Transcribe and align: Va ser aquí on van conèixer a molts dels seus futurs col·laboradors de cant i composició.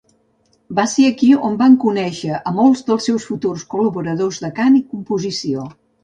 Va 0.77 0.83
ser 0.91 1.03
aquí 1.09 1.27
on 1.49 1.57
van 1.59 1.73
conèixer 1.83 2.39
a 2.51 2.53
molts 2.59 2.81
dels 2.87 3.05
seus 3.09 3.27
futurs 3.33 3.65
col·laboradors 3.73 4.41
de 4.47 4.51
cant 4.61 4.79
i 4.79 4.83
composició. 4.95 5.67